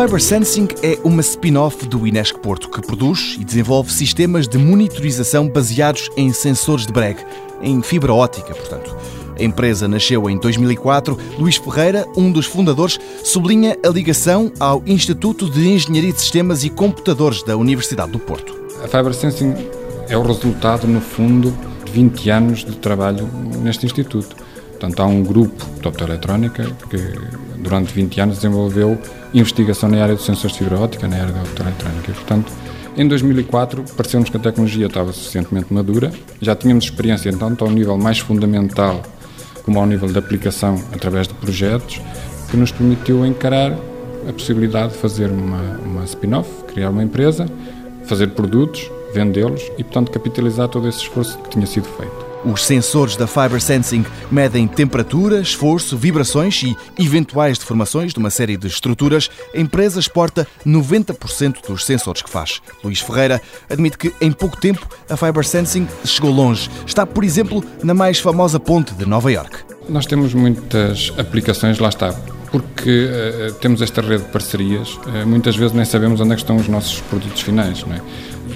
Fiber 0.00 0.22
Sensing 0.22 0.68
é 0.80 0.96
uma 1.02 1.20
spin-off 1.20 1.84
do 1.84 2.06
Inesc 2.06 2.38
Porto 2.38 2.70
que 2.70 2.80
produz 2.80 3.36
e 3.36 3.44
desenvolve 3.44 3.92
sistemas 3.92 4.46
de 4.46 4.56
monitorização 4.56 5.48
baseados 5.48 6.08
em 6.16 6.32
sensores 6.32 6.86
de 6.86 6.92
breg, 6.92 7.18
em 7.60 7.82
fibra 7.82 8.14
óptica, 8.14 8.54
portanto. 8.54 8.96
A 9.36 9.42
empresa 9.42 9.88
nasceu 9.88 10.30
em 10.30 10.38
2004. 10.38 11.18
Luís 11.36 11.56
Ferreira, 11.56 12.06
um 12.16 12.30
dos 12.30 12.46
fundadores, 12.46 12.96
sublinha 13.24 13.76
a 13.84 13.88
ligação 13.88 14.52
ao 14.60 14.84
Instituto 14.86 15.50
de 15.50 15.68
Engenharia 15.68 16.12
de 16.12 16.20
Sistemas 16.20 16.62
e 16.62 16.70
Computadores 16.70 17.42
da 17.42 17.56
Universidade 17.56 18.12
do 18.12 18.20
Porto. 18.20 18.56
A 18.84 18.86
Fiber 18.86 19.12
Sensing 19.12 19.52
é 20.08 20.16
o 20.16 20.22
resultado, 20.22 20.86
no 20.86 21.00
fundo, 21.00 21.52
de 21.84 21.90
20 21.90 22.30
anos 22.30 22.64
de 22.64 22.76
trabalho 22.76 23.28
neste 23.60 23.84
instituto. 23.84 24.36
Portanto, 24.78 25.00
há 25.00 25.06
um 25.06 25.24
grupo 25.24 25.66
de 25.80 25.88
optoeletrónica 25.88 26.64
que, 26.88 26.98
durante 27.58 27.92
20 27.92 28.20
anos, 28.20 28.36
desenvolveu 28.36 28.96
investigação 29.34 29.88
na 29.88 30.00
área 30.00 30.14
de 30.14 30.22
sensores 30.22 30.52
de 30.52 30.62
fibra 30.62 30.78
óptica, 30.78 31.08
na 31.08 31.16
área 31.16 31.32
da 31.32 31.42
optoeletrónica. 31.42 32.12
Portanto, 32.12 32.52
em 32.96 33.06
2004, 33.08 33.84
pareceu-nos 33.96 34.30
que 34.30 34.36
a 34.36 34.40
tecnologia 34.40 34.86
estava 34.86 35.12
suficientemente 35.12 35.74
madura, 35.74 36.12
já 36.40 36.54
tínhamos 36.54 36.84
experiência, 36.84 37.32
tanto 37.36 37.64
ao 37.64 37.70
nível 37.70 37.98
mais 37.98 38.20
fundamental 38.20 39.02
como 39.64 39.80
ao 39.80 39.86
nível 39.86 40.08
de 40.08 40.18
aplicação 40.18 40.80
através 40.92 41.26
de 41.26 41.34
projetos, 41.34 42.00
que 42.48 42.56
nos 42.56 42.70
permitiu 42.70 43.26
encarar 43.26 43.72
a 44.28 44.32
possibilidade 44.32 44.92
de 44.92 44.98
fazer 44.98 45.30
uma, 45.30 45.60
uma 45.84 46.04
spin-off, 46.04 46.48
criar 46.72 46.90
uma 46.90 47.02
empresa, 47.02 47.46
fazer 48.04 48.28
produtos, 48.28 48.90
vendê-los 49.12 49.62
e, 49.76 49.82
portanto, 49.82 50.10
capitalizar 50.12 50.68
todo 50.68 50.88
esse 50.88 50.98
esforço 50.98 51.36
que 51.38 51.50
tinha 51.50 51.66
sido 51.66 51.86
feito. 51.86 52.27
Os 52.44 52.64
sensores 52.64 53.16
da 53.16 53.26
Fiber 53.26 53.60
Sensing 53.60 54.04
medem 54.30 54.66
temperatura, 54.66 55.40
esforço, 55.40 55.96
vibrações 55.96 56.62
e 56.62 56.76
eventuais 56.98 57.58
deformações 57.58 58.12
de 58.12 58.18
uma 58.18 58.30
série 58.30 58.56
de 58.56 58.66
estruturas. 58.66 59.30
A 59.54 59.58
empresa 59.58 59.98
exporta 59.98 60.46
90% 60.66 61.66
dos 61.66 61.84
sensores 61.84 62.22
que 62.22 62.30
faz. 62.30 62.60
Luís 62.82 63.00
Ferreira 63.00 63.40
admite 63.68 63.98
que 63.98 64.14
em 64.20 64.30
pouco 64.30 64.56
tempo 64.56 64.86
a 65.10 65.16
Fiber 65.16 65.44
Sensing 65.44 65.88
chegou 66.04 66.30
longe. 66.30 66.70
Está, 66.86 67.04
por 67.04 67.24
exemplo, 67.24 67.64
na 67.82 67.94
mais 67.94 68.18
famosa 68.18 68.60
ponte 68.60 68.94
de 68.94 69.04
Nova 69.04 69.30
York. 69.32 69.58
Nós 69.88 70.06
temos 70.06 70.34
muitas 70.34 71.12
aplicações, 71.16 71.78
lá 71.78 71.88
está, 71.88 72.14
porque 72.50 73.08
uh, 73.50 73.54
temos 73.54 73.82
esta 73.82 74.00
rede 74.00 74.24
de 74.24 74.30
parcerias, 74.30 74.94
uh, 74.94 75.26
muitas 75.26 75.56
vezes 75.56 75.74
nem 75.74 75.84
sabemos 75.84 76.20
onde 76.20 76.32
é 76.32 76.36
estão 76.36 76.56
os 76.56 76.68
nossos 76.68 77.00
produtos 77.02 77.42
finais. 77.42 77.84
Não 77.84 77.94
é? 77.94 78.00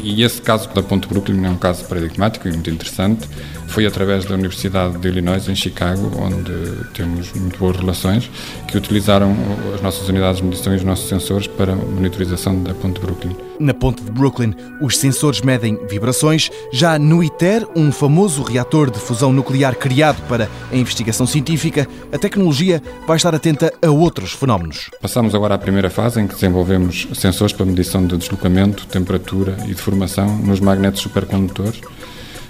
E 0.02 0.22
esse 0.22 0.40
caso 0.40 0.68
da 0.70 0.82
Ponte 0.82 1.06
Brooklyn 1.06 1.44
é 1.44 1.50
um 1.50 1.56
caso 1.56 1.84
paradigmático 1.84 2.48
e 2.48 2.52
muito 2.52 2.70
interessante. 2.70 3.28
Foi 3.68 3.86
através 3.86 4.24
da 4.24 4.34
Universidade 4.34 4.98
de 4.98 5.08
Illinois, 5.08 5.48
em 5.48 5.54
Chicago, 5.54 6.10
onde 6.18 6.52
temos 6.92 7.32
muito 7.34 7.58
boas 7.58 7.76
relações, 7.76 8.30
que 8.68 8.76
utilizaram 8.76 9.34
as 9.74 9.80
nossas 9.80 10.08
unidades 10.08 10.40
de 10.40 10.44
medição 10.44 10.72
e 10.72 10.76
os 10.76 10.84
nossos 10.84 11.08
sensores 11.08 11.46
para 11.46 11.74
monitorização 11.74 12.62
da 12.62 12.74
Ponte 12.74 13.00
Brooklyn. 13.00 13.51
Na 13.62 13.72
Ponte 13.72 14.02
de 14.02 14.10
Brooklyn, 14.10 14.54
os 14.80 14.98
sensores 14.98 15.40
medem 15.40 15.78
vibrações. 15.86 16.50
Já 16.72 16.98
no 16.98 17.22
ITER, 17.22 17.64
um 17.76 17.92
famoso 17.92 18.42
reator 18.42 18.90
de 18.90 18.98
fusão 18.98 19.32
nuclear 19.32 19.76
criado 19.76 20.20
para 20.26 20.48
a 20.72 20.76
investigação 20.76 21.28
científica, 21.28 21.86
a 22.12 22.18
tecnologia 22.18 22.82
vai 23.06 23.16
estar 23.16 23.32
atenta 23.32 23.72
a 23.80 23.88
outros 23.88 24.32
fenómenos. 24.32 24.90
Passamos 25.00 25.32
agora 25.32 25.54
à 25.54 25.58
primeira 25.58 25.88
fase, 25.88 26.20
em 26.20 26.26
que 26.26 26.34
desenvolvemos 26.34 27.06
sensores 27.14 27.52
para 27.52 27.64
medição 27.64 28.04
de 28.04 28.16
deslocamento, 28.16 28.84
temperatura 28.86 29.56
e 29.64 29.68
deformação 29.68 30.36
nos 30.38 30.58
magnetos 30.58 31.00
supercondutores 31.00 31.80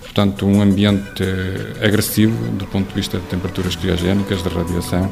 portanto, 0.01 0.47
um 0.47 0.61
ambiente 0.61 1.23
eh, 1.23 1.87
agressivo 1.87 2.37
do 2.53 2.67
ponto 2.67 2.89
de 2.89 2.95
vista 2.95 3.19
de 3.19 3.25
temperaturas 3.29 3.75
criogénicas, 3.77 4.43
de 4.43 4.49
radiação. 4.51 5.11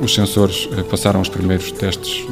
Os 0.00 0.14
sensores 0.14 0.68
eh, 0.76 0.82
passaram 0.82 1.20
os 1.20 1.28
primeiros 1.28 1.70
testes 1.72 2.26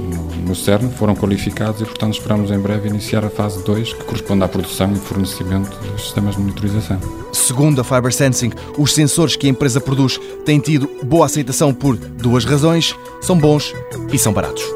no 0.47 0.55
CERN, 0.55 0.91
foram 0.91 1.15
qualificados 1.15 1.81
e, 1.81 1.85
portanto, 1.85 2.15
esperamos 2.15 2.51
em 2.51 2.59
breve 2.59 2.89
iniciar 2.89 3.25
a 3.25 3.31
fase 3.31 3.63
2, 3.65 3.93
que 3.93 4.05
corresponde 4.05 4.45
à 4.45 4.49
produção 4.49 4.93
e 4.93 4.97
fornecimento 4.97 5.71
dos 5.93 6.03
sistemas 6.03 6.35
de 6.35 6.41
monitorização. 6.41 6.99
Segundo 7.33 7.81
a 7.81 7.85
Fiber 7.85 8.13
Sensing, 8.13 8.53
os 8.77 8.93
sensores 8.93 9.37
que 9.37 9.47
a 9.47 9.51
empresa 9.51 9.81
produz 9.81 10.19
têm 10.45 10.59
tido 10.59 10.89
boa 11.03 11.27
aceitação 11.27 11.72
por 11.72 11.97
duas 11.97 12.45
razões: 12.45 12.95
são 13.21 13.39
bons 13.39 13.72
e 14.12 14.19
são 14.19 14.33
baratos. 14.33 14.72